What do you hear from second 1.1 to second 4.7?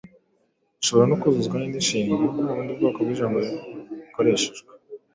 kuzuzwa n’indi nshinga nta bundi bwoko bw’ijambo bukoreshejwe.